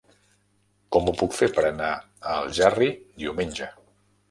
[0.95, 2.01] Com ho puc fer per anar a
[2.39, 2.91] Algerri
[3.23, 3.71] diumenge?